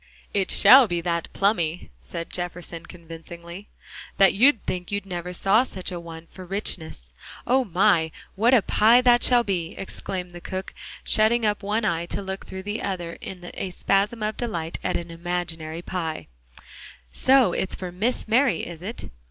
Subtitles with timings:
[0.33, 3.67] "It shall be that plummy," said Jefferson convincingly,
[4.17, 7.13] "that you'd think you never saw such a one for richness.
[7.45, 8.09] Oh, my!
[8.33, 12.47] what a pie that shall be!" exclaimed the cook, shutting up one eye to look
[12.47, 16.25] through the other in a spasm of delight at an imaginary pie;
[17.11, 19.11] "so it's for Miss Mary, is it?"